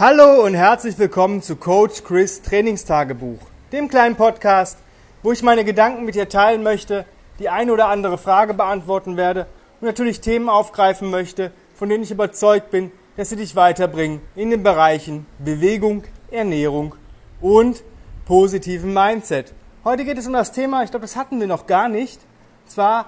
Hallo 0.00 0.44
und 0.44 0.54
herzlich 0.54 0.96
willkommen 0.96 1.42
zu 1.42 1.56
Coach 1.56 2.04
Chris 2.04 2.40
Trainingstagebuch, 2.40 3.40
dem 3.72 3.88
kleinen 3.88 4.14
Podcast, 4.14 4.78
wo 5.24 5.32
ich 5.32 5.42
meine 5.42 5.64
Gedanken 5.64 6.04
mit 6.04 6.14
dir 6.14 6.28
teilen 6.28 6.62
möchte, 6.62 7.04
die 7.40 7.48
eine 7.48 7.72
oder 7.72 7.88
andere 7.88 8.16
Frage 8.16 8.54
beantworten 8.54 9.16
werde 9.16 9.48
und 9.80 9.88
natürlich 9.88 10.20
Themen 10.20 10.48
aufgreifen 10.48 11.10
möchte, 11.10 11.50
von 11.74 11.88
denen 11.88 12.04
ich 12.04 12.12
überzeugt 12.12 12.70
bin, 12.70 12.92
dass 13.16 13.30
sie 13.30 13.34
dich 13.34 13.56
weiterbringen 13.56 14.20
in 14.36 14.50
den 14.50 14.62
Bereichen 14.62 15.26
Bewegung, 15.40 16.04
Ernährung 16.30 16.94
und 17.40 17.82
positiven 18.24 18.94
Mindset. 18.94 19.52
Heute 19.82 20.04
geht 20.04 20.18
es 20.18 20.28
um 20.28 20.32
das 20.32 20.52
Thema, 20.52 20.84
ich 20.84 20.92
glaube, 20.92 21.06
das 21.06 21.16
hatten 21.16 21.40
wir 21.40 21.48
noch 21.48 21.66
gar 21.66 21.88
nicht, 21.88 22.20
und 22.66 22.70
zwar 22.70 23.06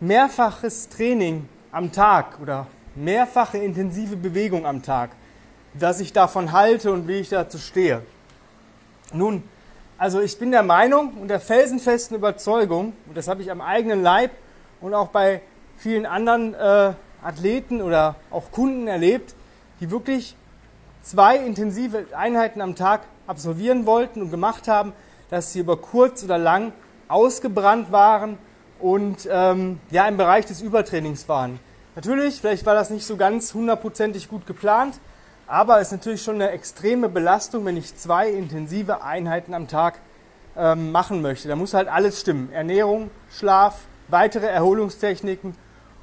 mehrfaches 0.00 0.88
Training 0.88 1.48
am 1.70 1.92
Tag 1.92 2.40
oder 2.42 2.66
mehrfache 2.96 3.58
intensive 3.58 4.16
Bewegung 4.16 4.66
am 4.66 4.82
Tag 4.82 5.10
was 5.74 6.00
ich 6.00 6.12
davon 6.12 6.52
halte 6.52 6.92
und 6.92 7.08
wie 7.08 7.20
ich 7.20 7.28
dazu 7.28 7.58
stehe. 7.58 8.02
Nun, 9.12 9.42
also 9.98 10.20
ich 10.20 10.38
bin 10.38 10.50
der 10.50 10.62
Meinung 10.62 11.14
und 11.14 11.28
der 11.28 11.40
felsenfesten 11.40 12.16
Überzeugung, 12.16 12.92
und 13.06 13.16
das 13.16 13.28
habe 13.28 13.42
ich 13.42 13.50
am 13.50 13.60
eigenen 13.60 14.02
Leib 14.02 14.32
und 14.80 14.94
auch 14.94 15.08
bei 15.08 15.42
vielen 15.76 16.06
anderen 16.06 16.54
äh, 16.54 16.92
Athleten 17.22 17.80
oder 17.80 18.16
auch 18.30 18.50
Kunden 18.50 18.88
erlebt, 18.88 19.34
die 19.80 19.90
wirklich 19.90 20.36
zwei 21.02 21.36
intensive 21.36 22.06
Einheiten 22.16 22.60
am 22.60 22.74
Tag 22.74 23.02
absolvieren 23.26 23.86
wollten 23.86 24.22
und 24.22 24.30
gemacht 24.30 24.68
haben, 24.68 24.92
dass 25.30 25.52
sie 25.52 25.60
über 25.60 25.76
kurz 25.76 26.24
oder 26.24 26.38
lang 26.38 26.72
ausgebrannt 27.08 27.92
waren 27.92 28.38
und 28.80 29.28
ähm, 29.30 29.80
ja 29.90 30.06
im 30.08 30.16
Bereich 30.16 30.46
des 30.46 30.60
Übertrainings 30.62 31.28
waren. 31.28 31.58
Natürlich, 31.94 32.40
vielleicht 32.40 32.66
war 32.66 32.74
das 32.74 32.90
nicht 32.90 33.06
so 33.06 33.16
ganz 33.16 33.54
hundertprozentig 33.54 34.28
gut 34.28 34.46
geplant, 34.46 34.98
aber 35.46 35.80
es 35.80 35.88
ist 35.88 35.92
natürlich 35.92 36.22
schon 36.22 36.36
eine 36.36 36.50
extreme 36.50 37.08
Belastung, 37.08 37.64
wenn 37.64 37.76
ich 37.76 37.96
zwei 37.96 38.30
intensive 38.30 39.02
Einheiten 39.02 39.54
am 39.54 39.68
Tag 39.68 39.98
ähm, 40.56 40.92
machen 40.92 41.22
möchte. 41.22 41.48
Da 41.48 41.56
muss 41.56 41.74
halt 41.74 41.88
alles 41.88 42.20
stimmen. 42.20 42.52
Ernährung, 42.52 43.10
Schlaf, 43.30 43.80
weitere 44.08 44.46
Erholungstechniken 44.46 45.54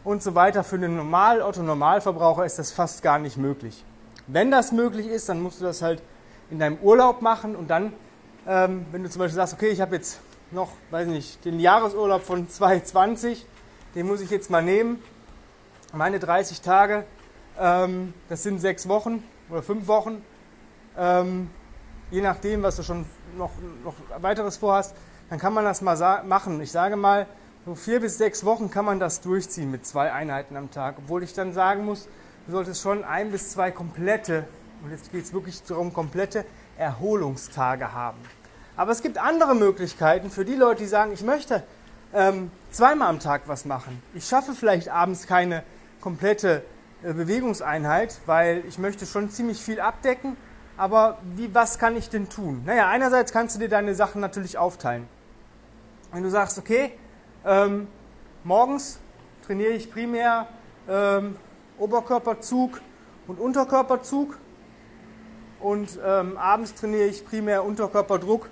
und 0.04 0.24
so 0.24 0.36
weiter. 0.36 0.64
Für 0.64 0.80
den 0.80 0.96
Normal 0.96 1.42
Otto 1.42 1.62
Normalverbraucher 1.62 2.46
ist 2.46 2.60
das 2.60 2.72
fast 2.72 3.02
gar 3.02 3.20
nicht 3.20 3.38
möglich. 3.38 3.84
Wenn 4.28 4.52
das 4.52 4.72
möglich 4.72 5.08
ist, 5.08 5.30
dann 5.30 5.42
musst 5.42 5.60
du 5.60 5.66
das 5.66 5.82
halt 5.82 6.02
in 6.52 6.60
deinem 6.60 6.78
Urlaub 6.78 7.22
machen 7.22 7.56
und 7.56 7.70
dann, 7.70 7.94
ähm, 8.48 8.86
wenn 8.92 9.04
du 9.04 9.10
zum 9.10 9.20
Beispiel 9.20 9.36
sagst, 9.36 9.54
okay, 9.54 9.70
ich 9.70 9.82
habe 9.82 9.96
jetzt 9.96 10.20
noch, 10.52 10.70
weiß 10.92 11.08
nicht, 11.08 11.44
den 11.46 11.60
Jahresurlaub 11.60 12.24
von 12.24 12.50
2020, 12.50 13.46
den 13.96 14.08
muss 14.08 14.22
ich 14.22 14.30
jetzt 14.30 14.50
mal 14.50 14.64
nehmen, 14.64 15.02
meine 15.94 16.20
30 16.20 16.62
Tage, 16.62 17.06
ähm, 17.60 18.14
das 18.30 18.44
sind 18.44 18.60
sechs 18.60 18.88
Wochen 18.88 19.24
oder 19.50 19.62
fünf 19.62 19.88
Wochen, 19.88 20.24
ähm, 20.98 21.50
je 22.12 22.22
nachdem, 22.22 22.64
was 22.64 22.76
du 22.78 22.84
schon 22.84 23.06
noch, 23.38 23.52
noch 23.84 23.96
weiteres 24.22 24.58
vorhast, 24.58 24.96
dann 25.30 25.40
kann 25.40 25.54
man 25.54 25.64
das 25.64 25.82
mal 25.82 26.24
machen. 26.24 26.60
Ich 26.62 26.72
sage 26.72 26.96
mal, 26.96 27.28
so 27.66 27.76
vier 27.76 28.00
bis 28.00 28.18
sechs 28.18 28.44
Wochen 28.46 28.72
kann 28.72 28.86
man 28.86 29.00
das 29.00 29.22
durchziehen 29.22 29.70
mit 29.70 29.86
zwei 29.86 30.12
Einheiten 30.12 30.56
am 30.58 30.72
Tag, 30.72 30.96
obwohl 30.98 31.24
ich 31.24 31.34
dann 31.34 31.54
sagen 31.54 31.86
muss, 31.86 32.08
du 32.46 32.52
solltest 32.54 32.82
schon 32.82 33.04
ein 33.04 33.32
bis 33.32 33.52
zwei 33.52 33.72
komplette, 33.72 34.46
und 34.84 34.92
jetzt 34.92 35.12
geht 35.12 35.24
es 35.24 35.34
wirklich 35.34 35.62
darum, 35.64 35.94
komplette 35.94 36.46
Erholungstage 36.78 37.94
haben. 37.94 38.18
Aber 38.76 38.92
es 38.92 39.02
gibt 39.02 39.18
andere 39.18 39.56
Möglichkeiten 39.56 40.30
für 40.30 40.46
die 40.46 40.56
Leute, 40.56 40.84
die 40.84 40.88
sagen, 40.88 41.12
ich 41.12 41.22
möchte 41.22 41.64
ähm, 42.14 42.50
zweimal 42.72 43.10
am 43.10 43.20
Tag 43.20 43.42
was 43.46 43.66
machen. 43.66 44.02
Ich 44.14 44.26
schaffe 44.26 44.54
vielleicht 44.54 44.90
abends 44.90 45.28
keine 45.28 45.64
komplette 46.02 46.64
Bewegungseinheit, 47.02 48.20
weil 48.26 48.64
ich 48.68 48.78
möchte 48.78 49.06
schon 49.06 49.30
ziemlich 49.30 49.62
viel 49.62 49.80
abdecken. 49.80 50.36
Aber 50.78 51.18
wie, 51.36 51.54
was 51.54 51.78
kann 51.78 51.98
ich 51.98 52.10
denn 52.10 52.30
tun? 52.30 52.64
Naja, 52.66 52.88
einerseits 52.88 53.34
kannst 53.34 53.56
du 53.56 53.60
dir 53.60 53.70
deine 53.70 53.96
Sachen 53.96 54.22
natürlich 54.22 54.58
aufteilen. 54.58 55.08
Wenn 56.14 56.24
du 56.24 56.30
sagst, 56.30 56.58
okay, 56.58 56.94
ähm, 57.46 57.88
morgens 58.44 59.00
trainiere 59.46 59.72
ich 59.72 59.92
primär 59.92 60.48
ähm, 60.88 61.36
Oberkörperzug 61.78 62.82
und 63.28 63.40
Unterkörperzug 63.40 64.38
und 65.60 66.00
ähm, 66.06 66.38
abends 66.38 66.74
trainiere 66.74 67.08
ich 67.08 67.26
primär 67.26 67.64
Unterkörperdruck 67.64 68.50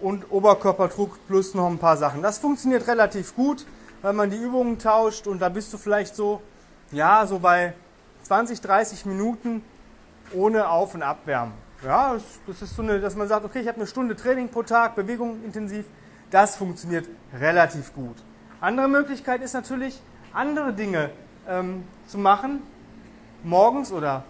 und 0.00 0.30
Oberkörperdruck 0.30 1.18
plus 1.26 1.54
noch 1.54 1.68
ein 1.68 1.78
paar 1.78 1.96
Sachen. 1.96 2.22
Das 2.22 2.38
funktioniert 2.38 2.86
relativ 2.86 3.34
gut, 3.34 3.66
weil 4.02 4.12
man 4.12 4.30
die 4.30 4.36
Übungen 4.36 4.78
tauscht 4.78 5.26
und 5.26 5.40
da 5.40 5.48
bist 5.48 5.72
du 5.72 5.78
vielleicht 5.78 6.14
so, 6.14 6.42
ja, 6.92 7.26
so 7.26 7.38
bei 7.38 7.74
20, 8.22 8.60
30 8.60 9.06
Minuten 9.06 9.64
ohne 10.32 10.68
Auf- 10.68 10.94
und 10.94 11.02
Abwärmen. 11.02 11.54
Ja, 11.84 12.16
das 12.46 12.62
ist 12.62 12.76
so 12.76 12.82
eine, 12.82 13.00
dass 13.00 13.16
man 13.16 13.26
sagt, 13.26 13.44
okay, 13.44 13.60
ich 13.60 13.68
habe 13.68 13.78
eine 13.78 13.86
Stunde 13.86 14.14
Training 14.14 14.48
pro 14.48 14.62
Tag, 14.62 14.94
Bewegung 14.94 15.42
intensiv. 15.44 15.86
Das 16.30 16.56
funktioniert 16.56 17.08
relativ 17.38 17.92
gut. 17.92 18.16
Andere 18.60 18.88
Möglichkeit 18.88 19.42
ist 19.42 19.54
natürlich, 19.54 20.00
andere 20.32 20.72
Dinge 20.72 21.10
ähm, 21.48 21.84
zu 22.06 22.18
machen, 22.18 22.62
morgens 23.42 23.90
oder 23.90 24.24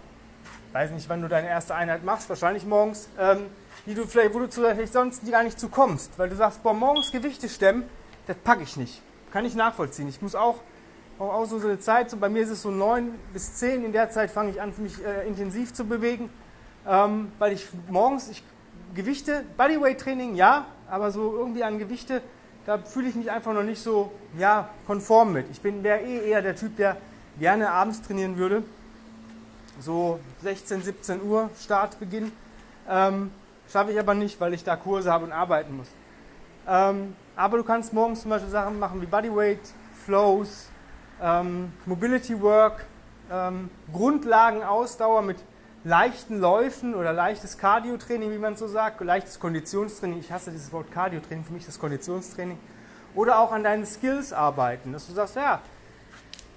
weiß 0.71 0.91
nicht, 0.91 1.07
wann 1.07 1.21
du 1.21 1.27
deine 1.27 1.47
erste 1.47 1.75
Einheit 1.75 2.03
machst, 2.03 2.27
wahrscheinlich 2.29 2.65
morgens, 2.65 3.07
ähm, 3.19 3.45
die 3.85 3.93
du 3.93 4.05
vielleicht, 4.07 4.33
wo 4.33 4.39
du 4.39 4.49
vielleicht 4.49 4.91
sonst 4.91 5.29
gar 5.29 5.43
nicht 5.43 5.59
zu 5.59 5.69
kommst, 5.69 6.17
weil 6.17 6.29
du 6.29 6.35
sagst, 6.35 6.63
boah, 6.63 6.73
morgens 6.73 7.11
Gewichte 7.11 7.47
stemmen, 7.47 7.83
das 8.25 8.37
packe 8.37 8.63
ich 8.63 8.75
nicht. 8.75 9.01
Kann 9.31 9.45
ich 9.45 9.53
nachvollziehen. 9.55 10.07
Ich 10.07 10.21
muss 10.21 10.33
auch 10.35 10.59
auch, 11.19 11.45
so 11.45 11.57
eine 11.57 11.79
Zeit, 11.79 12.09
so 12.09 12.17
bei 12.17 12.29
mir 12.29 12.43
ist 12.43 12.49
es 12.49 12.61
so 12.61 12.71
neun 12.71 13.13
bis 13.31 13.55
zehn, 13.55 13.83
in 13.85 13.91
der 13.91 14.09
Zeit 14.09 14.31
fange 14.31 14.51
ich 14.51 14.61
an, 14.61 14.73
mich 14.77 15.03
äh, 15.03 15.27
intensiv 15.27 15.73
zu 15.73 15.85
bewegen, 15.85 16.29
ähm, 16.87 17.31
weil 17.39 17.53
ich 17.53 17.67
morgens, 17.89 18.29
ich, 18.29 18.43
Gewichte, 18.95 19.43
Bodyweight-Training, 19.57 20.35
ja, 20.35 20.65
aber 20.89 21.11
so 21.11 21.35
irgendwie 21.35 21.63
an 21.63 21.79
Gewichte, 21.79 22.21
da 22.65 22.77
fühle 22.77 23.09
ich 23.09 23.15
mich 23.15 23.31
einfach 23.31 23.53
noch 23.53 23.63
nicht 23.63 23.81
so, 23.81 24.11
ja, 24.37 24.69
konform 24.85 25.33
mit. 25.33 25.47
Ich 25.51 25.61
bin 25.61 25.83
wäre 25.83 26.01
eh 26.01 26.29
eher 26.29 26.41
der 26.41 26.55
Typ, 26.55 26.77
der 26.77 26.97
gerne 27.39 27.71
abends 27.71 28.01
trainieren 28.01 28.37
würde, 28.37 28.63
so 29.79 30.19
16, 30.43 30.83
17 30.83 31.23
Uhr 31.23 31.49
Startbeginn, 31.59 32.31
ähm, 32.87 33.31
schaffe 33.71 33.91
ich 33.91 33.99
aber 33.99 34.13
nicht, 34.13 34.39
weil 34.39 34.53
ich 34.53 34.63
da 34.63 34.75
Kurse 34.75 35.11
habe 35.11 35.25
und 35.25 35.31
arbeiten 35.31 35.75
muss. 35.77 35.87
Ähm, 36.67 37.15
aber 37.35 37.57
du 37.57 37.63
kannst 37.63 37.93
morgens 37.93 38.21
zum 38.21 38.29
Beispiel 38.29 38.51
Sachen 38.51 38.77
machen 38.79 39.01
wie 39.01 39.07
Bodyweight, 39.07 39.59
Flows, 40.05 40.69
ähm, 41.23 41.71
Mobility 41.85 42.39
Work, 42.41 42.85
ähm, 43.31 43.69
Grundlagenausdauer 43.93 45.21
mit 45.21 45.37
leichten 45.85 46.39
Läufen 46.39 46.95
oder 46.95 47.13
leichtes 47.13 47.57
Cardio-Training, 47.57 48.31
wie 48.31 48.37
man 48.37 48.57
so 48.57 48.67
sagt, 48.67 49.01
leichtes 49.01 49.39
Konditionstraining. 49.39 50.19
Ich 50.19 50.31
hasse 50.31 50.51
dieses 50.51 50.71
Wort 50.73 50.91
Cardio-Training, 50.91 51.45
für 51.45 51.53
mich 51.53 51.65
das 51.65 51.79
Konditionstraining. 51.79 52.59
Oder 53.15 53.39
auch 53.39 53.51
an 53.51 53.63
deinen 53.63 53.85
Skills 53.85 54.33
arbeiten, 54.33 54.91
dass 54.91 55.07
du 55.07 55.13
sagst, 55.13 55.35
ja, 55.35 55.61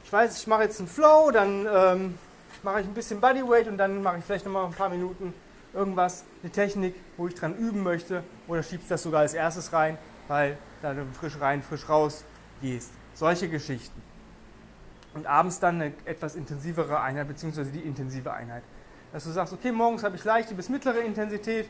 ich 0.04 0.12
weiß, 0.12 0.38
ich 0.38 0.46
mache 0.46 0.62
jetzt 0.62 0.80
einen 0.80 0.88
Flow, 0.88 1.30
dann 1.30 1.66
ähm, 1.72 2.18
mache 2.62 2.80
ich 2.80 2.86
ein 2.86 2.94
bisschen 2.94 3.20
Bodyweight 3.20 3.68
und 3.68 3.78
dann 3.78 4.02
mache 4.02 4.18
ich 4.18 4.24
vielleicht 4.24 4.46
nochmal 4.46 4.64
ein 4.64 4.72
paar 4.72 4.88
Minuten 4.88 5.32
irgendwas, 5.74 6.24
eine 6.42 6.50
Technik, 6.50 6.94
wo 7.16 7.28
ich 7.28 7.34
dran 7.34 7.54
üben 7.56 7.82
möchte 7.82 8.22
oder 8.48 8.62
schiebst 8.62 8.90
das 8.90 9.02
sogar 9.02 9.20
als 9.20 9.34
erstes 9.34 9.72
rein, 9.72 9.98
weil 10.28 10.56
da 10.80 10.94
du 10.94 11.04
frisch 11.18 11.38
rein, 11.40 11.62
frisch 11.62 11.88
raus 11.88 12.24
gehst. 12.62 12.90
Solche 13.14 13.48
Geschichten 13.48 14.00
und 15.16 15.26
abends 15.26 15.58
dann 15.58 15.80
eine 15.80 15.92
etwas 16.04 16.36
intensivere 16.36 17.00
Einheit, 17.00 17.26
beziehungsweise 17.26 17.70
die 17.70 17.80
intensive 17.80 18.32
Einheit. 18.32 18.62
Dass 19.12 19.24
du 19.24 19.30
sagst, 19.30 19.52
okay, 19.54 19.72
morgens 19.72 20.04
habe 20.04 20.14
ich 20.14 20.24
leichte 20.24 20.54
bis 20.54 20.68
mittlere 20.68 21.00
Intensität 21.00 21.68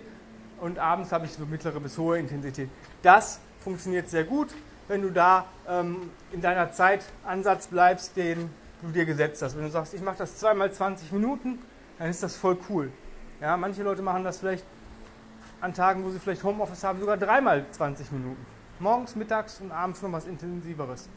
und 0.60 0.80
abends 0.80 1.12
habe 1.12 1.26
ich 1.26 1.32
so 1.32 1.46
mittlere 1.46 1.78
bis 1.78 1.96
hohe 1.96 2.18
Intensität. 2.18 2.68
Das 3.02 3.38
funktioniert 3.60 4.08
sehr 4.08 4.24
gut, 4.24 4.48
wenn 4.88 5.00
du 5.00 5.10
da 5.10 5.46
ähm, 5.68 6.10
in 6.32 6.40
deiner 6.40 6.72
Zeitansatz 6.72 7.68
bleibst, 7.68 8.16
den 8.16 8.50
du 8.82 8.88
dir 8.88 9.06
gesetzt 9.06 9.42
hast. 9.42 9.56
Wenn 9.56 9.64
du 9.64 9.70
sagst, 9.70 9.94
ich 9.94 10.00
mache 10.00 10.18
das 10.18 10.38
zweimal 10.38 10.72
20 10.72 11.12
Minuten, 11.12 11.60
dann 12.00 12.10
ist 12.10 12.24
das 12.24 12.36
voll 12.36 12.58
cool. 12.68 12.90
Ja, 13.40 13.56
manche 13.56 13.84
Leute 13.84 14.02
machen 14.02 14.24
das 14.24 14.38
vielleicht 14.38 14.64
an 15.60 15.72
Tagen, 15.72 16.04
wo 16.04 16.10
sie 16.10 16.18
vielleicht 16.18 16.42
Homeoffice 16.42 16.82
haben, 16.82 16.98
sogar 16.98 17.16
dreimal 17.16 17.64
20 17.70 18.10
Minuten. 18.10 18.44
Morgens, 18.80 19.14
mittags 19.14 19.60
und 19.60 19.70
abends 19.70 20.02
noch 20.02 20.10
was 20.10 20.26
Intensiveres. 20.26 21.08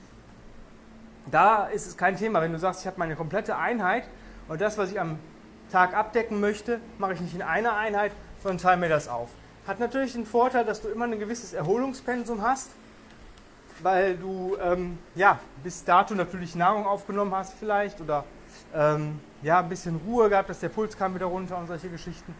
Da 1.27 1.65
ist 1.67 1.87
es 1.87 1.97
kein 1.97 2.17
Thema. 2.17 2.41
Wenn 2.41 2.53
du 2.53 2.59
sagst, 2.59 2.81
ich 2.81 2.87
habe 2.87 2.97
meine 2.99 3.15
komplette 3.15 3.57
Einheit 3.57 4.03
und 4.47 4.61
das, 4.61 4.77
was 4.77 4.91
ich 4.91 4.99
am 4.99 5.19
Tag 5.71 5.95
abdecken 5.95 6.39
möchte, 6.39 6.79
mache 6.97 7.13
ich 7.13 7.21
nicht 7.21 7.35
in 7.35 7.41
einer 7.41 7.75
Einheit, 7.75 8.11
sondern 8.41 8.57
teile 8.57 8.77
mir 8.77 8.89
das 8.89 9.07
auf. 9.07 9.29
Hat 9.67 9.79
natürlich 9.79 10.13
den 10.13 10.25
Vorteil, 10.25 10.65
dass 10.65 10.81
du 10.81 10.87
immer 10.87 11.05
ein 11.05 11.19
gewisses 11.19 11.53
Erholungspensum 11.53 12.41
hast, 12.41 12.69
weil 13.81 14.17
du 14.17 14.57
ähm, 14.61 14.97
ja, 15.15 15.39
bis 15.63 15.83
dato 15.83 16.15
natürlich 16.15 16.55
Nahrung 16.55 16.85
aufgenommen 16.85 17.33
hast 17.35 17.53
vielleicht 17.59 18.01
oder 18.01 18.25
ähm, 18.73 19.19
ja, 19.41 19.59
ein 19.59 19.69
bisschen 19.69 19.99
Ruhe 20.07 20.29
gehabt, 20.29 20.49
dass 20.49 20.59
der 20.59 20.69
Puls 20.69 20.97
kam 20.97 21.15
wieder 21.15 21.27
runter 21.27 21.57
und 21.57 21.67
solche 21.67 21.89
Geschichten. 21.89 22.33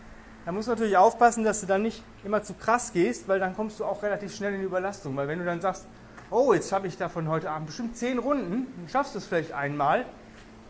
Da 0.45 0.51
musst 0.51 0.67
du 0.67 0.71
natürlich 0.71 0.97
aufpassen, 0.97 1.43
dass 1.43 1.61
du 1.61 1.67
dann 1.67 1.83
nicht 1.83 2.03
immer 2.23 2.41
zu 2.41 2.53
krass 2.53 2.91
gehst, 2.91 3.27
weil 3.27 3.39
dann 3.39 3.55
kommst 3.55 3.79
du 3.79 3.85
auch 3.85 4.01
relativ 4.01 4.33
schnell 4.33 4.53
in 4.53 4.61
die 4.61 4.65
Überlastung. 4.65 5.15
Weil 5.15 5.27
wenn 5.27 5.39
du 5.39 5.45
dann 5.45 5.61
sagst, 5.61 5.85
oh, 6.31 6.53
jetzt 6.53 6.71
habe 6.71 6.87
ich 6.87 6.97
davon 6.97 7.27
heute 7.27 7.49
Abend 7.49 7.67
bestimmt 7.67 7.97
zehn 7.97 8.19
Runden, 8.19 8.67
dann 8.77 8.89
schaffst 8.89 9.13
du 9.15 9.19
es 9.19 9.25
vielleicht 9.25 9.51
einmal 9.51 10.05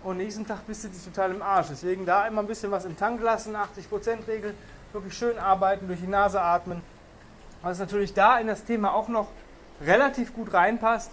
und 0.04 0.18
nächsten 0.18 0.46
Tag 0.46 0.66
bist 0.66 0.84
du 0.84 0.88
dich 0.88 1.04
total 1.04 1.32
im 1.32 1.42
Arsch. 1.42 1.68
Deswegen 1.70 2.06
da 2.06 2.28
immer 2.28 2.42
ein 2.42 2.48
bisschen 2.48 2.72
was 2.72 2.86
im 2.86 2.98
Tank 2.98 3.22
lassen, 3.22 3.56
80% 3.56 4.28
Regel, 4.28 4.54
wirklich 4.94 5.14
schön 5.14 5.38
arbeiten, 5.38 5.88
durch 5.88 6.00
die 6.00 6.08
Nase 6.08 6.42
atmen. 6.42 6.82
Was 7.62 7.80
natürlich 7.80 8.14
da 8.14 8.40
in 8.40 8.48
das 8.48 8.64
Thema 8.64 8.94
auch 8.94 9.10
noch 9.10 9.28
relativ 9.82 10.34
gut 10.34 10.54
reinpasst, 10.54 11.12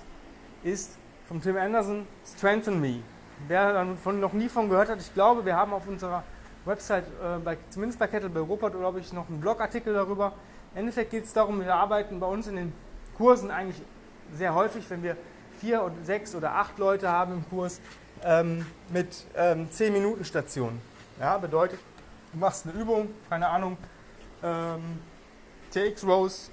ist 0.62 0.92
vom 1.28 1.42
Tim 1.42 1.56
Anderson 1.56 2.06
Strengthen 2.24 2.80
Me. 2.80 3.00
Wer 3.48 3.72
davon 3.72 4.20
noch 4.20 4.32
nie 4.32 4.48
von 4.48 4.68
gehört 4.68 4.88
hat, 4.88 5.00
ich 5.00 5.12
glaube, 5.12 5.44
wir 5.44 5.56
haben 5.56 5.72
auf 5.72 5.86
unserer 5.88 6.22
Website, 6.64 7.04
äh, 7.04 7.38
bei, 7.44 7.58
zumindest 7.70 7.98
bei 7.98 8.06
Kettlebell 8.06 8.42
Europa, 8.42 8.68
glaube 8.68 9.00
ich, 9.00 9.12
noch 9.12 9.28
einen 9.28 9.40
Blogartikel 9.40 9.92
darüber. 9.92 10.32
Im 10.72 10.80
Endeffekt 10.80 11.10
geht 11.10 11.24
es 11.24 11.32
darum, 11.32 11.60
wir 11.60 11.74
arbeiten 11.74 12.20
bei 12.20 12.26
uns 12.26 12.46
in 12.46 12.56
den 12.56 12.72
Kursen 13.16 13.50
eigentlich 13.50 13.82
sehr 14.34 14.54
häufig, 14.54 14.88
wenn 14.90 15.02
wir 15.02 15.16
vier 15.60 15.82
oder 15.82 15.94
sechs 16.02 16.34
oder 16.34 16.54
acht 16.54 16.78
Leute 16.78 17.10
haben 17.10 17.32
im 17.32 17.48
Kurs, 17.48 17.80
ähm, 18.22 18.66
mit 18.90 19.24
ähm, 19.34 19.70
10 19.70 19.92
Minuten 19.92 20.24
Stationen. 20.24 20.80
Ja, 21.18 21.38
bedeutet, 21.38 21.80
du 22.32 22.38
machst 22.38 22.66
eine 22.66 22.78
Übung, 22.78 23.08
keine 23.28 23.48
Ahnung, 23.48 23.76
ähm, 24.42 25.00
TX 25.70 26.04
Rows 26.04 26.50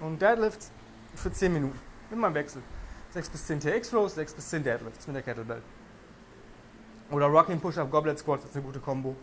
und 0.00 0.20
Deadlifts 0.20 0.70
für 1.14 1.32
10 1.32 1.52
Minuten. 1.52 1.78
Immer 2.10 2.28
im 2.28 2.34
Wechsel. 2.34 2.62
6 3.10 3.30
bis 3.30 3.46
10 3.46 3.60
TX 3.60 3.94
Rows, 3.94 4.14
6 4.16 4.34
bis 4.34 4.50
10 4.50 4.64
Deadlifts 4.64 5.06
mit 5.06 5.16
der 5.16 5.22
Kettlebell. 5.22 5.62
Oder 7.10 7.26
Rocking 7.26 7.60
Push-Up 7.60 7.90
Goblet 7.90 8.18
Squats, 8.18 8.42
das 8.42 8.50
ist 8.50 8.56
eine 8.56 8.64
gute 8.64 8.80
Kombo. 8.80 9.14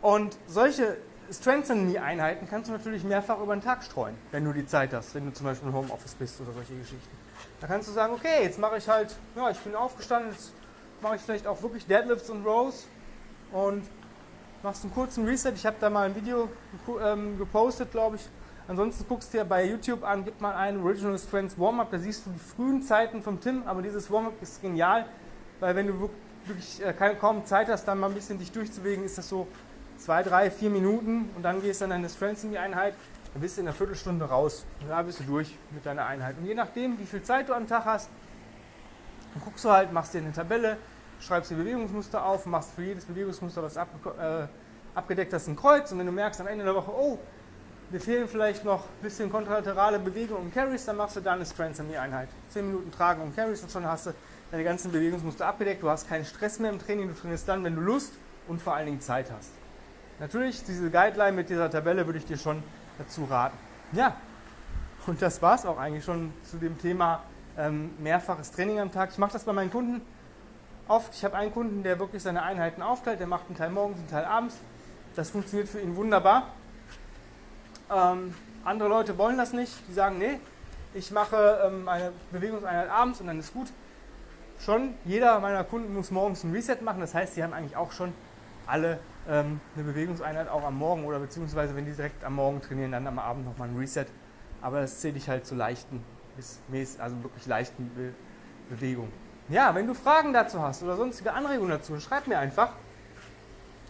Und 0.00 0.38
solche 0.46 0.96
Strengthening-Einheiten 1.30 2.48
kannst 2.48 2.68
du 2.68 2.72
natürlich 2.72 3.04
mehrfach 3.04 3.40
über 3.40 3.54
den 3.54 3.62
Tag 3.62 3.82
streuen, 3.82 4.14
wenn 4.30 4.44
du 4.44 4.52
die 4.52 4.66
Zeit 4.66 4.92
hast, 4.94 5.14
wenn 5.14 5.26
du 5.26 5.32
zum 5.32 5.46
Beispiel 5.46 5.68
im 5.68 5.74
Homeoffice 5.74 6.14
bist 6.14 6.40
oder 6.40 6.52
solche 6.52 6.74
Geschichten. 6.74 7.16
Da 7.60 7.66
kannst 7.66 7.88
du 7.88 7.92
sagen, 7.92 8.14
okay, 8.14 8.42
jetzt 8.42 8.58
mache 8.58 8.78
ich 8.78 8.88
halt, 8.88 9.14
ja, 9.36 9.50
ich 9.50 9.58
bin 9.58 9.74
aufgestanden, 9.74 10.32
jetzt 10.32 10.52
mache 11.02 11.16
ich 11.16 11.22
vielleicht 11.22 11.46
auch 11.46 11.62
wirklich 11.62 11.86
Deadlifts 11.86 12.30
und 12.30 12.44
Rows 12.44 12.86
und 13.52 13.82
machst 14.62 14.84
einen 14.84 14.94
kurzen 14.94 15.26
Reset. 15.26 15.52
Ich 15.54 15.66
habe 15.66 15.76
da 15.80 15.90
mal 15.90 16.06
ein 16.06 16.16
Video 16.16 16.48
ähm, 17.02 17.38
gepostet, 17.38 17.90
glaube 17.90 18.16
ich. 18.16 18.28
Ansonsten 18.66 19.06
guckst 19.08 19.32
du 19.32 19.38
dir 19.38 19.44
bei 19.44 19.64
YouTube 19.64 20.04
an, 20.04 20.24
gib 20.24 20.40
mal 20.40 20.54
ein 20.54 20.82
Original 20.82 21.18
Strengths 21.18 21.58
Warm-Up, 21.58 21.90
da 21.90 21.98
siehst 21.98 22.26
du 22.26 22.30
die 22.30 22.38
frühen 22.38 22.82
Zeiten 22.82 23.22
vom 23.22 23.40
Tim, 23.40 23.62
aber 23.66 23.80
dieses 23.80 24.10
Warm-Up 24.10 24.34
ist 24.42 24.60
genial, 24.60 25.06
weil 25.58 25.74
wenn 25.74 25.86
du 25.86 26.10
wirklich 26.44 26.84
äh, 26.84 26.92
kaum 27.18 27.46
Zeit 27.46 27.68
hast, 27.68 27.86
dann 27.86 27.98
mal 27.98 28.08
ein 28.08 28.14
bisschen 28.14 28.38
dich 28.38 28.52
durchzubewegen, 28.52 29.04
ist 29.04 29.16
das 29.16 29.28
so 29.28 29.46
zwei, 29.98 30.22
drei, 30.22 30.50
vier 30.50 30.70
Minuten 30.70 31.30
und 31.36 31.42
dann 31.42 31.60
gehst 31.60 31.80
du 31.80 31.84
in 31.84 31.90
deine 31.90 32.08
Strengthening-Einheit, 32.08 32.94
dann 33.32 33.42
bist 33.42 33.56
du 33.56 33.60
in 33.60 33.68
einer 33.68 33.76
Viertelstunde 33.76 34.24
raus. 34.24 34.64
Und 34.80 34.88
da 34.88 35.02
bist 35.02 35.20
du 35.20 35.24
durch 35.24 35.54
mit 35.70 35.84
deiner 35.84 36.06
Einheit. 36.06 36.36
Und 36.38 36.46
je 36.46 36.54
nachdem, 36.54 36.98
wie 36.98 37.04
viel 37.04 37.22
Zeit 37.22 37.48
du 37.48 37.54
am 37.54 37.66
Tag 37.66 37.84
hast, 37.84 38.08
dann 39.34 39.42
guckst 39.42 39.64
du 39.64 39.70
halt, 39.70 39.92
machst 39.92 40.14
dir 40.14 40.18
eine 40.18 40.32
Tabelle, 40.32 40.78
schreibst 41.20 41.50
die 41.50 41.54
Bewegungsmuster 41.54 42.24
auf, 42.24 42.46
machst 42.46 42.72
für 42.74 42.82
jedes 42.82 43.04
Bewegungsmuster, 43.04 43.62
was 43.62 43.76
ab, 43.76 43.88
äh, 44.18 44.46
abgedeckt 44.94 45.32
hast, 45.32 45.48
ein 45.48 45.56
Kreuz. 45.56 45.92
Und 45.92 45.98
wenn 45.98 46.06
du 46.06 46.12
merkst 46.12 46.40
am 46.40 46.46
Ende 46.46 46.64
der 46.64 46.74
Woche, 46.74 46.90
oh, 46.90 47.18
mir 47.90 48.00
fehlen 48.00 48.28
vielleicht 48.28 48.64
noch 48.64 48.84
ein 48.84 49.02
bisschen 49.02 49.30
kontralaterale 49.30 49.98
Bewegungen 49.98 50.44
und 50.44 50.54
Carries, 50.54 50.84
dann 50.84 50.96
machst 50.96 51.16
du 51.16 51.20
da 51.20 51.32
eine 51.32 51.46
Strengthening-Einheit. 51.46 52.28
Zehn 52.50 52.66
Minuten 52.66 52.90
Tragen 52.90 53.22
und 53.22 53.34
Carries 53.34 53.62
und 53.62 53.70
schon 53.70 53.86
hast 53.86 54.06
du 54.06 54.14
deine 54.50 54.64
ganzen 54.64 54.92
Bewegungsmuster 54.92 55.46
abgedeckt. 55.46 55.82
Du 55.82 55.88
hast 55.88 56.08
keinen 56.08 56.24
Stress 56.24 56.58
mehr 56.58 56.70
im 56.70 56.78
Training, 56.78 57.08
du 57.08 57.14
trainierst 57.14 57.48
dann, 57.48 57.64
wenn 57.64 57.74
du 57.74 57.80
Lust 57.80 58.12
und 58.46 58.60
vor 58.60 58.74
allen 58.74 58.86
Dingen 58.86 59.00
Zeit 59.00 59.30
hast. 59.30 59.57
Natürlich, 60.20 60.64
diese 60.64 60.90
Guideline 60.90 61.32
mit 61.32 61.48
dieser 61.48 61.70
Tabelle 61.70 62.04
würde 62.06 62.18
ich 62.18 62.26
dir 62.26 62.38
schon 62.38 62.62
dazu 62.98 63.24
raten. 63.24 63.56
Ja, 63.92 64.16
und 65.06 65.22
das 65.22 65.40
war 65.40 65.54
es 65.54 65.64
auch 65.64 65.78
eigentlich 65.78 66.04
schon 66.04 66.32
zu 66.42 66.56
dem 66.56 66.76
Thema 66.78 67.22
ähm, 67.56 67.90
mehrfaches 67.98 68.50
Training 68.50 68.80
am 68.80 68.92
Tag. 68.92 69.10
Ich 69.12 69.18
mache 69.18 69.32
das 69.32 69.44
bei 69.44 69.52
meinen 69.52 69.70
Kunden 69.70 70.02
oft. 70.88 71.14
Ich 71.14 71.24
habe 71.24 71.36
einen 71.36 71.52
Kunden, 71.52 71.82
der 71.82 71.98
wirklich 72.00 72.22
seine 72.22 72.42
Einheiten 72.42 72.82
aufteilt. 72.82 73.20
Der 73.20 73.26
macht 73.28 73.46
einen 73.46 73.56
Teil 73.56 73.70
morgens, 73.70 73.98
einen 73.98 74.10
Teil 74.10 74.24
abends. 74.24 74.56
Das 75.14 75.30
funktioniert 75.30 75.68
für 75.68 75.80
ihn 75.80 75.94
wunderbar. 75.94 76.48
Ähm, 77.90 78.34
andere 78.64 78.88
Leute 78.88 79.16
wollen 79.18 79.38
das 79.38 79.52
nicht. 79.52 79.72
Die 79.88 79.92
sagen, 79.92 80.18
nee, 80.18 80.40
ich 80.94 81.10
mache 81.10 81.60
ähm, 81.64 81.88
eine 81.88 82.12
Bewegungseinheit 82.32 82.90
abends 82.90 83.20
und 83.20 83.28
dann 83.28 83.38
ist 83.38 83.52
gut. 83.52 83.68
Schon 84.58 84.94
jeder 85.04 85.38
meiner 85.38 85.62
Kunden 85.62 85.94
muss 85.94 86.10
morgens 86.10 86.42
ein 86.42 86.52
Reset 86.52 86.82
machen. 86.82 87.00
Das 87.00 87.14
heißt, 87.14 87.34
sie 87.34 87.44
haben 87.44 87.52
eigentlich 87.52 87.76
auch 87.76 87.92
schon 87.92 88.12
alle 88.68 88.98
ähm, 89.28 89.60
eine 89.74 89.84
Bewegungseinheit 89.84 90.48
auch 90.48 90.64
am 90.64 90.78
Morgen 90.78 91.04
oder 91.04 91.18
beziehungsweise 91.18 91.74
wenn 91.74 91.84
die 91.84 91.92
direkt 91.92 92.24
am 92.24 92.34
Morgen 92.34 92.60
trainieren, 92.60 92.92
dann 92.92 93.06
am 93.06 93.18
Abend 93.18 93.44
nochmal 93.44 93.68
ein 93.68 93.76
Reset. 93.76 94.06
Aber 94.62 94.80
das 94.80 95.00
zähle 95.00 95.16
ich 95.16 95.28
halt 95.28 95.46
zu 95.46 95.54
leichten, 95.54 96.02
also 96.98 97.22
wirklich 97.22 97.46
leichten 97.46 97.90
Be 97.94 98.12
Bewegungen. 98.68 99.12
Ja, 99.48 99.74
wenn 99.74 99.86
du 99.86 99.94
Fragen 99.94 100.34
dazu 100.34 100.60
hast 100.60 100.82
oder 100.82 100.94
sonstige 100.96 101.32
Anregungen 101.32 101.70
dazu, 101.70 101.98
schreib 102.00 102.26
mir 102.26 102.38
einfach. 102.38 102.72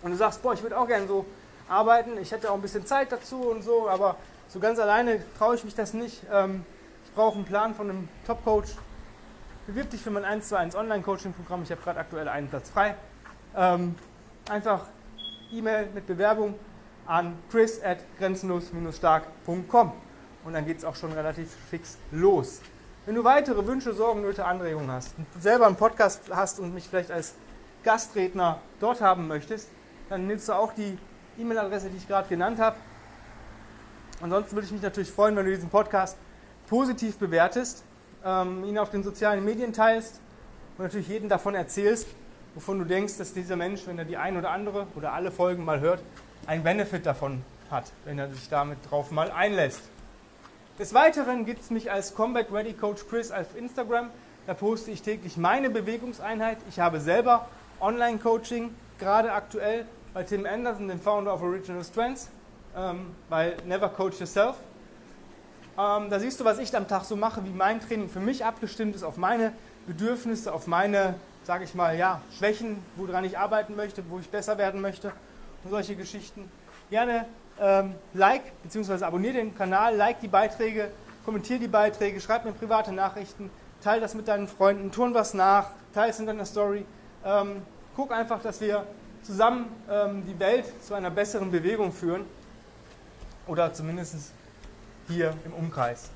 Und 0.03 0.13
du 0.13 0.17
sagst, 0.17 0.41
boah, 0.41 0.55
ich 0.55 0.63
würde 0.63 0.79
auch 0.79 0.87
gerne 0.87 1.09
so 1.09 1.27
arbeiten, 1.69 2.17
ich 2.19 2.31
hätte 2.31 2.51
auch 2.51 2.55
ein 2.55 2.63
bisschen 2.63 2.87
Zeit 2.87 3.11
dazu 3.11 3.51
und 3.51 3.63
so, 3.63 3.89
aber 3.89 4.15
so 4.49 4.61
ganz 4.61 4.79
alleine 4.79 5.21
traue 5.37 5.57
ich 5.57 5.65
mich 5.65 5.75
das 5.75 5.95
nicht. 5.95 6.23
Ähm, 6.33 6.65
ich 7.05 7.13
brauche 7.13 7.35
einen 7.35 7.45
Plan 7.45 7.75
von 7.75 7.91
einem 7.91 8.09
Top-Coach. 8.27 8.71
Bewirb 9.67 9.91
dich 9.91 10.01
für 10.01 10.11
mein 10.11 10.25
1 10.25 10.49
zu 10.49 10.57
1 10.57 10.77
Online-Coaching-Programm. 10.77 11.65
Ich 11.65 11.71
habe 11.73 11.83
gerade 11.83 11.99
aktuell 11.99 12.29
einen 12.29 12.49
Platz 12.49 12.71
frei. 12.71 12.95
Ähm, 13.57 13.97
einfach 14.51 14.87
E-Mail 15.53 15.89
mit 15.95 16.07
Bewerbung 16.07 16.55
an 17.07 17.39
chris 17.51 17.83
at 17.83 17.99
grenzenlos-stark.com 18.19 19.93
und 20.45 20.53
dann 20.53 20.67
geht 20.67 20.79
es 20.79 20.85
auch 20.85 20.95
schon 20.95 21.13
relativ 21.13 21.49
fix 21.71 21.97
los. 22.11 22.61
Wenn 23.07 23.15
du 23.15 23.25
weitere 23.25 23.67
Wünsche, 23.67 23.95
Sorgen, 23.95 24.21
Nöte, 24.21 24.45
Anregungen 24.45 24.91
hast 24.91 25.15
selber 25.41 25.67
einen 25.67 25.77
Podcast 25.77 26.23
hast 26.31 26.61
und 26.61 26.75
mich 26.75 26.89
vielleicht 26.89 27.11
als 27.11 27.35
Gastredner 27.83 28.61
dort 28.81 29.01
haben 29.01 29.27
möchtest, 29.29 29.71
dann 30.11 30.27
nimmst 30.27 30.49
du 30.49 30.53
auch 30.53 30.73
die 30.75 30.99
E-Mail-Adresse, 31.39 31.89
die 31.89 31.97
ich 31.97 32.07
gerade 32.07 32.29
genannt 32.29 32.59
habe. 32.59 32.77
Ansonsten 34.21 34.57
würde 34.57 34.67
ich 34.67 34.73
mich 34.73 34.83
natürlich 34.83 35.11
freuen, 35.11 35.37
wenn 35.37 35.47
du 35.47 35.53
diesen 35.53 35.71
Podcast 35.71 36.19
positiv 36.69 37.17
bewertest, 37.19 37.85
ähm, 38.25 38.65
ihn 38.65 38.77
auf 38.79 38.91
den 38.91 39.03
sozialen 39.03 39.45
Medien 39.45 39.73
teilst 39.73 40.21
und 40.77 40.85
natürlich 40.85 41.09
jedem 41.09 41.29
davon 41.29 41.55
erzählst 41.55 42.09
wovon 42.59 42.81
du 42.81 42.85
denkst, 42.85 43.19
dass 43.19 43.35
dieser 43.35 43.55
Mensch, 43.55 43.87
wenn 43.87 44.01
er 44.01 44.05
die 44.05 44.17
ein 44.17 44.37
oder 44.37 44.51
andere 44.51 44.89
oder 44.97 45.13
alle 45.13 45.31
Folgen 45.31 45.65
mal 45.65 45.79
hört, 45.79 46.03
einen 46.45 46.65
Benefit 46.65 47.07
davon 47.07 47.45
hat, 47.71 47.93
wenn 48.05 48.19
er 48.19 48.29
sich 48.33 48.49
damit 48.49 48.79
drauf 48.91 49.13
mal 49.13 49.31
einlässt. 49.31 49.83
Des 50.77 50.93
Weiteren 50.93 51.45
gibt 51.45 51.61
es 51.61 51.71
mich 51.71 51.93
als 51.93 52.17
Combat 52.17 52.51
Ready 52.51 52.73
Coach 52.73 53.07
Chris 53.09 53.31
auf 53.31 53.57
Instagram. 53.57 54.11
Da 54.49 54.55
poste 54.55 54.91
ich 54.91 55.03
täglich 55.03 55.37
meine 55.37 55.71
Bewegungseinheit. 55.71 56.59
Ich 56.69 56.81
habe 56.81 56.99
selber 56.99 57.47
Online-Coaching, 57.81 58.75
gerade 58.99 59.33
aktuell 59.33 59.85
bei 60.13 60.25
Tim 60.25 60.45
Anderson, 60.45 60.89
dem 60.89 61.01
Founder 61.01 61.35
of 61.35 61.43
Original 61.43 61.85
Strengths, 61.85 62.29
ähm, 62.77 63.15
bei 63.31 63.55
Never 63.67 63.89
Coach 63.89 64.19
Yourself. 64.19 64.57
Ähm, 65.79 66.11
da 66.11 66.19
siehst 66.19 66.41
du, 66.41 66.45
was 66.45 66.59
ich 66.59 66.75
am 66.77 66.89
Tag 66.89 67.05
so 67.05 67.15
mache, 67.15 67.45
wie 67.45 67.51
mein 67.51 67.81
Training 67.81 68.09
für 68.09 68.19
mich 68.19 68.45
abgestimmt 68.45 68.97
ist, 68.97 69.05
auf 69.05 69.17
meine 69.17 69.53
Bedürfnisse, 69.87 70.53
auf 70.53 70.67
meine 70.67 71.15
sage 71.49 71.65
ich 71.65 71.75
mal, 71.75 71.97
ja, 71.97 72.21
Schwächen, 72.37 72.77
woran 72.97 73.25
ich 73.25 73.39
arbeiten 73.39 73.75
möchte, 73.75 74.05
wo 74.11 74.19
ich 74.19 74.29
besser 74.29 74.59
werden 74.59 74.83
möchte 74.83 75.13
und 75.65 75.71
solche 75.71 75.97
Geschichten. 75.97 76.53
Gerne 76.91 77.25
ähm, 77.59 77.95
like 78.13 78.43
bzw. 78.65 79.03
abonniere 79.03 79.33
den 79.33 79.57
Kanal, 79.57 79.97
like 79.97 80.21
die 80.21 80.29
Beiträge, 80.29 80.91
kommentiere 81.25 81.59
die 81.59 81.69
Beiträge, 81.69 82.21
schreib 82.21 82.45
mir 82.45 82.53
private 82.53 82.93
Nachrichten, 82.93 83.49
teile 83.83 84.03
das 84.03 84.15
mit 84.15 84.29
deinen 84.29 84.47
Freunden, 84.47 84.93
tun 84.93 85.15
was 85.15 85.33
nach, 85.33 85.71
teile 85.95 86.11
es 86.11 86.21
in 86.21 86.27
deiner 86.27 86.45
Story. 86.45 86.85
Ähm, 87.25 87.63
guck 87.97 88.13
einfach, 88.13 88.43
dass 88.43 88.61
wir 88.61 88.85
zusammen 89.23 89.75
ähm, 89.91 90.25
die 90.27 90.39
Welt 90.39 90.67
zu 90.85 90.93
einer 90.93 91.11
besseren 91.11 91.51
Bewegung 91.51 91.93
führen 91.93 92.27
oder 93.47 93.73
zumindest 93.73 94.35
hier 95.09 95.33
im 95.47 95.55
Umkreis. 95.55 96.11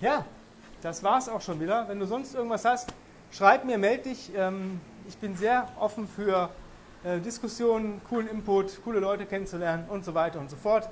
Ja, 0.00 0.24
das 0.82 1.04
war 1.04 1.18
es 1.18 1.28
auch 1.28 1.42
schon 1.42 1.60
wieder. 1.60 1.86
Wenn 1.86 2.00
du 2.00 2.06
sonst 2.06 2.34
irgendwas 2.34 2.64
hast, 2.64 2.92
Schreib 3.36 3.64
mir, 3.64 3.78
melde 3.78 4.10
dich. 4.10 4.30
Ähm, 4.36 4.80
ich 5.08 5.16
bin 5.18 5.36
sehr 5.36 5.66
offen 5.80 6.06
für 6.06 6.50
äh, 7.02 7.18
Diskussionen, 7.18 8.00
coolen 8.08 8.28
Input, 8.28 8.80
coole 8.84 9.00
Leute 9.00 9.26
kennenzulernen 9.26 9.86
und 9.88 10.04
so 10.04 10.14
weiter 10.14 10.38
und 10.38 10.50
so 10.50 10.56
fort. 10.56 10.88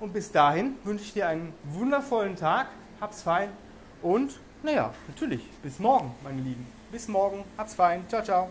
Und 0.00 0.12
bis 0.12 0.32
dahin 0.32 0.74
wünsche 0.82 1.04
ich 1.04 1.12
dir 1.12 1.28
einen 1.28 1.52
wundervollen 1.64 2.34
Tag. 2.34 2.66
Hab's 3.00 3.22
fein 3.22 3.50
und 4.02 4.40
naja, 4.64 4.92
natürlich, 5.06 5.48
bis 5.62 5.78
morgen, 5.78 6.12
meine 6.24 6.40
Lieben. 6.42 6.66
Bis 6.90 7.06
morgen, 7.06 7.44
hab's 7.56 7.74
fein. 7.74 8.04
Ciao, 8.08 8.24
ciao. 8.24 8.48